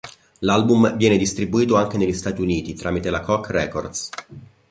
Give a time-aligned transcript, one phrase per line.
[0.39, 4.09] L'album viene distribuito anche negli Stati Uniti tramite la Koch Records.